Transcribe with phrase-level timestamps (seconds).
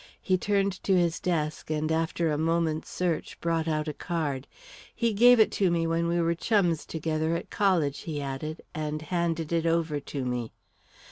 [0.19, 4.47] He turned to his desk and, after a moment's search, brought out a card.
[4.95, 8.99] "He gave it to me when we were chums together at college," he added, and
[9.03, 10.53] handed it over to me.